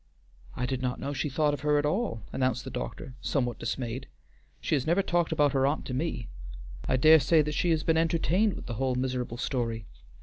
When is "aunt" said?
5.67-5.85